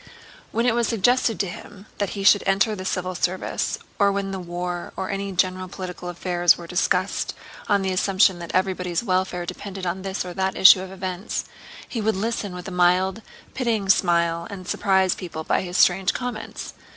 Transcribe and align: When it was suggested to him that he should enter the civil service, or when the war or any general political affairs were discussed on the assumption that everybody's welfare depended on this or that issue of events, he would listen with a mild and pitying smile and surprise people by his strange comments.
When 0.51 0.65
it 0.65 0.73
was 0.73 0.87
suggested 0.87 1.39
to 1.41 1.47
him 1.47 1.85
that 1.99 2.17
he 2.17 2.23
should 2.23 2.41
enter 2.47 2.73
the 2.75 2.85
civil 2.85 3.13
service, 3.13 3.77
or 3.99 4.11
when 4.11 4.31
the 4.31 4.39
war 4.39 4.93
or 4.97 5.11
any 5.11 5.31
general 5.31 5.67
political 5.67 6.09
affairs 6.09 6.57
were 6.57 6.65
discussed 6.65 7.35
on 7.69 7.83
the 7.83 7.91
assumption 7.91 8.39
that 8.39 8.49
everybody's 8.51 9.03
welfare 9.03 9.45
depended 9.45 9.85
on 9.85 10.01
this 10.01 10.25
or 10.25 10.33
that 10.33 10.55
issue 10.55 10.81
of 10.81 10.91
events, 10.91 11.45
he 11.87 12.01
would 12.01 12.15
listen 12.15 12.55
with 12.55 12.67
a 12.67 12.71
mild 12.71 13.17
and 13.17 13.53
pitying 13.53 13.89
smile 13.89 14.47
and 14.49 14.67
surprise 14.67 15.13
people 15.13 15.43
by 15.43 15.61
his 15.61 15.77
strange 15.77 16.15
comments. 16.15 16.73